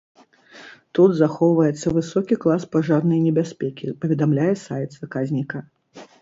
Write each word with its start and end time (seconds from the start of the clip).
Тут 0.97 1.11
захоўваецца 1.17 1.93
высокі 1.97 2.37
клас 2.45 2.65
пажарнай 2.77 3.21
небяспекі, 3.27 3.93
паведамляе 4.07 4.49
сайт 4.65 4.89
заказніка. 4.99 5.57